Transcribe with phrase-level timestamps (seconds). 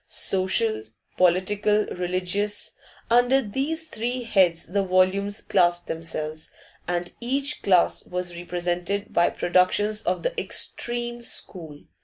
[0.07, 2.71] Social, political, religious,
[3.11, 6.49] under these three heads the volumes classed themselves,
[6.87, 11.83] and each class was represented by productions of the 'extreme' school.